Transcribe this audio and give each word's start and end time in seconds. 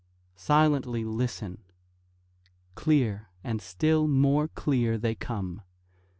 Silently 0.35 1.05
listen! 1.05 1.61
Clear, 2.73 3.29
and 3.43 3.61
still 3.61 4.07
more 4.07 4.47
clear, 4.47 4.97
they 4.97 5.13
come. 5.13 5.61